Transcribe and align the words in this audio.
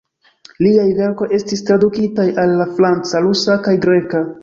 Liaj 0.65 0.85
verkoj 0.99 1.27
estis 1.39 1.63
tradukitaj 1.69 2.27
al 2.47 2.57
la 2.63 2.71
franca, 2.75 3.25
rusa 3.31 3.63
kaj 3.69 3.81
greka. 3.89 4.29